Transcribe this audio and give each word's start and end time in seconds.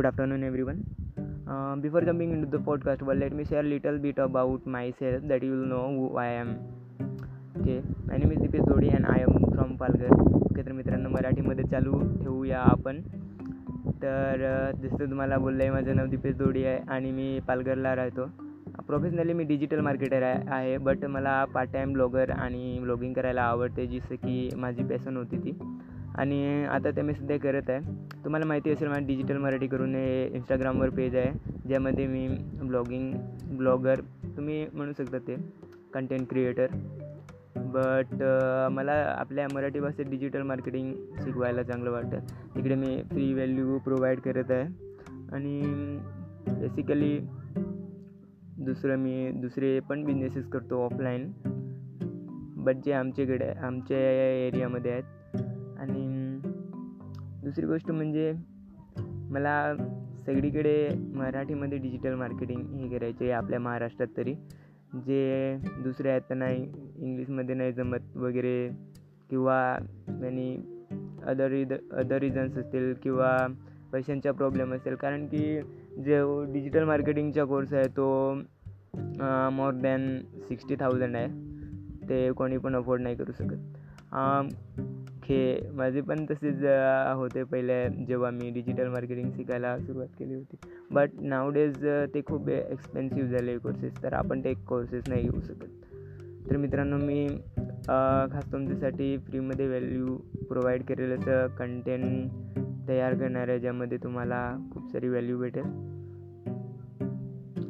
Good 0.00 0.06
afternoon 0.06 0.42
everyone 0.62 0.80
before 1.80 2.04
coming 2.04 2.32
in 2.32 2.44
to 2.44 2.56
the 2.56 2.60
podcast 2.62 3.02
well 3.02 3.18
let 3.18 3.32
me 3.32 3.44
share 3.44 3.64
little 3.64 3.98
bit 3.98 4.20
about 4.20 4.68
myself 4.90 5.24
that 5.24 5.42
you 5.44 5.50
will 5.50 5.68
know 5.68 5.80
who 5.96 6.16
I 6.16 6.36
am 6.36 6.52
okay 7.58 7.76
आणि 8.12 8.26
मी 8.26 8.36
Dipesh 8.36 8.60
Jodi 8.60 8.88
and 8.88 9.06
I 9.06 9.22
am 9.22 9.50
from 9.50 9.74
Palghar 9.76 10.12
okay 10.22 10.62
तर 10.62 10.72
मित्रांनो 10.72 11.08
मराठीमध्ये 11.08 11.64
चालू 11.64 12.00
ठेवूया 12.22 12.60
आपण. 12.60 13.00
तर 14.02 14.44
uh, 14.50 14.80
जसं 14.82 15.10
तुम्हाला 15.10 15.38
बोललं 15.38 15.62
आहे 15.62 15.72
माझं 15.72 15.96
नाव 15.96 16.06
दिपेश 16.06 16.34
जोडी 16.34 16.64
आहे 16.64 16.78
आणि 16.88 17.10
मी 17.10 17.38
पालघरला 17.48 17.94
राहतो. 17.96 18.26
प्रोफेशनली 18.86 19.32
मी 19.32 19.44
डिजिटल 19.44 19.80
मार्केटर 19.80 20.22
आहे 20.22 20.78
बट 20.78 21.04
मला 21.04 21.44
पार्ट 21.44 21.72
टाईम 21.72 21.92
ब्लॉगर 21.92 22.30
आणि 22.30 22.78
ब्लॉगिंग 22.82 23.12
करायला 23.12 23.42
आवडते 23.42 23.86
जसं 23.86 24.14
की 24.14 24.48
माझी 24.56 24.82
पॅसन 24.82 25.16
होती 25.16 25.36
ती. 25.36 25.58
आणि 26.20 26.64
आता 26.64 26.90
ते 26.90 27.02
मी 27.02 27.14
सध्या 27.14 27.38
करत 27.40 27.70
आहे. 27.70 27.80
तुम्हाला 28.24 28.46
माहिती 28.46 28.70
असेल 28.70 28.88
माझं 28.88 29.06
डिजिटल 29.06 29.36
मराठी 29.36 29.66
करून 29.66 29.94
हे 29.94 30.26
इंस्टाग्रामवर 30.26 30.88
पेज 30.88 31.14
आहे 31.16 31.58
ज्यामध्ये 31.68 32.06
मी 32.06 32.26
ब्लॉगिंग 32.62 33.12
ब्लॉगर 33.58 34.00
तुम्ही 34.36 34.66
म्हणू 34.72 34.92
शकता 34.98 35.18
ते 35.18 35.36
कंटेंट 35.94 36.28
क्रिएटर 36.28 36.66
बट 37.56 38.22
मला 38.72 38.92
आपल्या 39.18 39.46
मराठी 39.54 39.80
भाषेत 39.80 40.06
डिजिटल 40.06 40.42
मार्केटिंग 40.42 40.92
शिकवायला 41.24 41.62
चांगलं 41.62 41.90
वाटतं. 41.90 42.18
तिकडे 42.54 42.74
मी 42.74 42.96
फ्री 43.10 43.32
व्हॅल्यू 43.34 43.78
प्रोव्हाइड 43.78 44.20
करत 44.20 44.50
आहे. 44.50 44.64
आणि 45.32 45.60
बेसिकली 46.48 47.18
दुसरं 48.64 48.96
मी 48.96 49.30
दुसरे 49.34 49.78
पण 49.80 50.04
बिझनेसेस 50.04 50.48
करतो 50.48 50.84
ऑफलाईन 50.84 51.30
बट 52.64 52.76
जे 52.84 52.92
आमच्याकडे 52.92 53.48
आमच्या 53.48 53.98
एरियामध्ये 54.46 54.92
आहेत 54.92 55.04
आणि 55.80 56.40
दुसरी 57.44 57.66
गोष्ट 57.66 57.90
म्हणजे 57.90 58.32
मला 59.30 59.74
सगळीकडे 60.26 60.88
मराठीमध्ये 61.14 61.78
डिजिटल 61.78 62.14
मार्केटिंग 62.14 62.62
हे 62.62 62.98
करायचे 62.98 63.24
आहे 63.24 63.32
आपल्या 63.32 63.60
महाराष्ट्रात 63.60 64.08
तरी. 64.16 64.34
जे 64.94 65.56
दुसरे 65.82 66.10
आहेत 66.10 66.20
त्यांना 66.20 66.50
इंग्लिशमध्ये 66.50 67.54
नाही 67.54 67.72
जमत 67.72 68.16
वगैरे 68.16 68.68
किंवा 69.30 69.58
आणि 70.08 70.56
अदर 71.26 71.48
रिद 71.48 71.72
अदर 71.92 72.16
रिझन्स 72.16 72.56
असतील 72.56 72.94
किंवा 73.02 73.36
पैशांचा 73.92 74.32
प्रॉब्लेम 74.32 74.74
असेल 74.74 74.94
कारण 74.94 75.26
की 75.26 75.60
जो 76.04 76.44
डिजिटल 76.52 76.84
मार्केटिंगचा 76.84 77.44
कोर्स 77.44 77.72
आहे 77.72 77.88
तो 77.88 78.34
मोर 79.52 79.72
दॅन 79.82 80.18
सिक्स्टी 80.48 80.74
थाउजंड 80.74 81.16
आहे. 81.16 81.28
ते 82.08 82.32
कोणी 82.32 82.58
पण 82.58 82.76
अफोर्ड 82.76 83.02
नाही 83.02 83.16
करू 83.16 83.32
शकत. 83.32 83.56
हे 85.30 85.70
माझे 85.74 86.00
पण 86.00 86.24
तसेच 86.30 86.62
होते 87.16 87.42
पहिले 87.44 87.88
जेव्हा 88.06 88.30
मी 88.30 88.50
डिजिटल 88.50 88.88
मार्केटिंग 88.88 89.30
शिकायला 89.30 89.78
सुरुवात 89.78 90.08
केली 90.18 90.34
होती. 90.34 90.56
बट 90.90 91.10
नावडेज 91.20 91.86
ते 92.14 92.20
खूप 92.26 92.48
एक्सपेन्सिव्ह 92.48 93.30
झाले 93.30 93.56
कोर्सेस 93.58 94.02
तर 94.02 94.12
आपण 94.12 94.44
ते 94.44 94.54
कोर्सेस 94.68 95.04
नाही 95.08 95.22
घेऊ 95.22 95.40
शकत. 95.40 95.68
तर 96.50 96.56
मित्रांनो 96.56 96.96
मी 96.96 97.28
खास 98.32 98.52
तुमच्यासाठी 98.52 99.16
फ्रीमध्ये 99.18 99.66
व्हॅल्यू 99.66 100.16
प्रोव्हाइड 100.48 100.82
केलेलं 100.82 101.46
कंटेंट 101.58 102.88
तयार 102.88 103.14
करणार 103.14 103.48
आहे 103.48 103.60
ज्यामध्ये 103.60 103.98
तुम्हाला 103.98 104.56
खूप 104.72 104.90
सारी 104.92 105.08
व्हॅल्यू 105.08 105.38
भेटेल. 105.38 105.64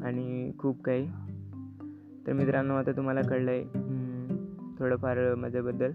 आणि 0.05 0.53
खूप 0.59 0.83
काही. 0.83 1.07
तर 2.27 2.33
मित्रांनो 2.33 2.75
आता 2.75 2.93
तुम्हाला 2.93 3.21
कळलं 3.21 3.51
आहे 3.51 3.63
थोडंफार 4.79 5.35
माझ्याबद्दल. 5.35 5.91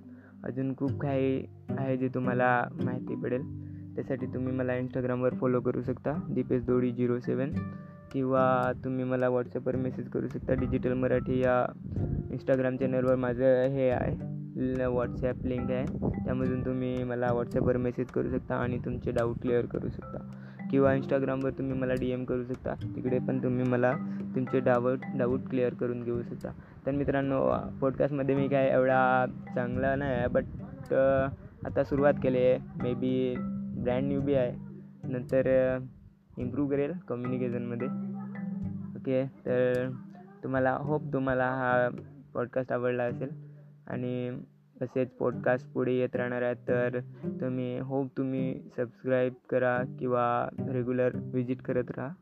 अजून 0.45 0.75
खूप 0.75 0.99
काही 1.01 1.45
आहे 1.69 1.97
जे 1.97 2.07
तुम्हाला 2.07 2.67
माहिती 2.83 3.15
पडेल. 3.15 3.41
त्यासाठी 3.95 4.25
तुम्ही 4.25 4.53
मला 4.53 4.75
इंस्टाग्रामवर 4.75 5.33
फॉलो 5.33 5.61
करू 5.61 5.81
शकता 5.81 6.13
दीपेश 6.29 6.63
दोडी 6.63 6.92
झिरो 6.92 7.20
सेवन. 7.20 7.52
किंवा 8.11 8.71
तुम्ही 8.83 9.03
मला 9.03 9.30
व्हॉट्सअपवर 9.30 9.75
मेसेज 9.75 10.09
करू 10.09 10.27
शकता 10.27 10.53
डिजिटल 10.53 10.93
मराठी 10.93 11.39
या 11.39 11.65
इंस्टाग्राम 12.31 12.77
चॅनलवर 12.77 13.15
माझं 13.15 13.65
हे 13.65 13.89
आहे. 13.89 14.36
व्हॉट्सॲप 14.86 15.45
लिंक 15.45 15.71
आहे. 15.71 15.86
त्यामधून 16.25 16.65
तुम्ही 16.65 17.03
मला 17.03 17.31
व्हॉट्सॲपवर 17.31 17.77
मेसेज 17.77 18.08
करू 18.08 18.30
शकता 18.30 18.55
आणि 18.55 18.77
तुमचे 18.86 19.11
डाऊट 19.11 19.41
क्लिअर 19.41 19.65
करू 19.65 19.89
शकता. 19.89 20.17
किंवा 20.75 20.93
इंस्टाग्रामवर 20.93 21.52
तुम्ही 21.58 21.73
मला 21.80 21.93
डी 21.99 22.09
एम 22.11 22.23
करू 22.25 22.43
शकता. 22.43 22.73
तिकडे 22.95 23.17
पण 23.27 23.37
तुम्ही 23.43 23.63
मला 23.63 23.91
तुमचे 24.36 24.59
डाऊट 24.59 25.03
डाऊट 25.17 25.47
क्लिअर 25.49 25.73
करून 25.73 26.02
घेऊ 26.03 26.21
शकता. 26.21 26.49
तर 26.86 26.91
मित्रांनो 26.91 27.39
पॉडकास्टमध्ये 27.81 28.36
मी 28.36 28.47
काय 28.47 28.67
एवढा 28.69 29.25
चांगला 29.55 29.95
नाही 29.95 30.14
आहे 30.14 30.27
बट 30.27 30.93
आता 31.65 31.83
सुरुवात 31.83 32.14
केली 32.23 32.37
आहे. 32.37 32.58
मे 32.83 32.93
बी 32.93 33.35
ब्रँड 33.83 34.08
न्यू 34.08 34.21
बी 34.21 34.33
आहे. 34.33 34.52
नंतर 35.09 35.47
इम्प्रूव्ह 36.37 36.71
करेल 36.71 36.91
कम्युनिकेशनमध्ये 37.09 37.87
ओके 38.97 39.23
तर 39.45 39.89
तुम्हाला 40.43 40.77
होप 40.81 41.14
तुम्हाला 41.14 41.49
हा 41.52 41.87
पॉडकास्ट 42.33 42.73
आवडला 42.73 43.03
असेल. 43.03 43.30
आणि 43.87 44.30
तसेच 44.81 45.09
पॉडकास्ट 45.09 45.71
पुढे 45.71 45.93
येत 45.93 46.15
राहणार 46.15 46.41
आहेत. 46.41 46.55
तर 46.67 46.99
तुम्ही 47.25 47.80
होप 47.80 48.17
तुम्ही 48.17 48.61
सबस्क्राईब 48.77 49.33
करा 49.49 49.83
किंवा 49.99 50.49
रेग्युलर 50.69 51.09
व्हिजिट 51.15 51.61
करत 51.61 51.91
राहा. 51.97 52.13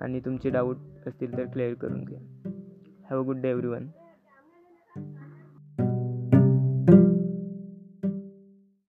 आणि 0.00 0.20
तुमचे 0.20 0.50
डाऊट 0.50 0.76
असतील 1.06 1.36
तर 1.36 1.44
क्लिअर 1.44 1.74
करून 1.74 2.04
घ्या. 2.04 2.50
Have 3.10 3.22
a 3.22 3.26
good 3.26 3.40
day 3.40 3.50
everyone 3.66 3.86